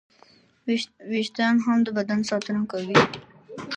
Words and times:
وېښتيان 1.11 1.55
هم 1.65 1.77
د 1.83 1.87
بدن 1.97 2.19
ساتنه 2.29 2.61
کوي. 2.71 2.99